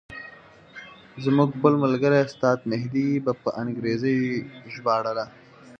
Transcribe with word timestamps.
زموږ 1.23 1.49
بل 1.63 1.73
ملګري 1.83 2.17
استاد 2.23 2.57
مهدي 2.71 3.09
به 3.23 3.31
په 3.41 3.49
انګریزي 3.61 4.17
ژباړله. 4.73 5.25